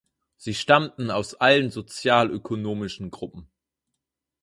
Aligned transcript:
Sie 0.35 0.55
stammten 0.55 1.11
aus 1.11 1.35
allen 1.35 1.69
sozialökonomischen 1.69 3.11
Gruppen. 3.11 3.51